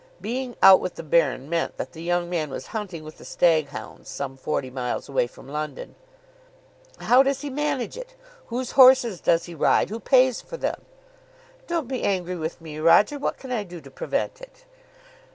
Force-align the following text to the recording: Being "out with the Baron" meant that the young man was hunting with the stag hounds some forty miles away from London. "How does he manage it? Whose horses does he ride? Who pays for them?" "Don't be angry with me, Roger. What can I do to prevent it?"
Being 0.19 0.55
"out 0.63 0.79
with 0.79 0.95
the 0.95 1.03
Baron" 1.03 1.47
meant 1.47 1.77
that 1.77 1.91
the 1.91 2.01
young 2.01 2.27
man 2.27 2.49
was 2.49 2.65
hunting 2.73 3.03
with 3.03 3.19
the 3.19 3.23
stag 3.23 3.67
hounds 3.67 4.09
some 4.09 4.35
forty 4.35 4.71
miles 4.71 5.07
away 5.07 5.27
from 5.27 5.47
London. 5.47 5.93
"How 6.97 7.21
does 7.21 7.41
he 7.41 7.51
manage 7.51 7.97
it? 7.97 8.15
Whose 8.47 8.71
horses 8.71 9.21
does 9.21 9.43
he 9.45 9.53
ride? 9.53 9.91
Who 9.91 9.99
pays 9.99 10.41
for 10.41 10.57
them?" 10.57 10.81
"Don't 11.67 11.87
be 11.87 12.01
angry 12.01 12.35
with 12.35 12.59
me, 12.59 12.79
Roger. 12.79 13.19
What 13.19 13.37
can 13.37 13.51
I 13.51 13.63
do 13.63 13.79
to 13.79 13.91
prevent 13.91 14.41
it?" 14.41 14.65